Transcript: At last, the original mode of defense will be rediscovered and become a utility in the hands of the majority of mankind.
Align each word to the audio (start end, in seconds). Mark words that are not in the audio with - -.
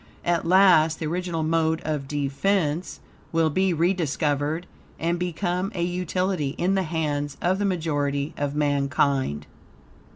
At 0.25 0.47
last, 0.47 0.97
the 0.97 1.05
original 1.05 1.43
mode 1.43 1.79
of 1.85 2.07
defense 2.07 3.01
will 3.31 3.51
be 3.51 3.71
rediscovered 3.71 4.65
and 4.97 5.19
become 5.19 5.71
a 5.75 5.83
utility 5.83 6.55
in 6.57 6.73
the 6.73 6.81
hands 6.81 7.37
of 7.39 7.59
the 7.59 7.65
majority 7.65 8.33
of 8.35 8.55
mankind. 8.55 9.45